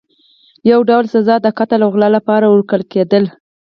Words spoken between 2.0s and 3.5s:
لپاره ورکول کېدله.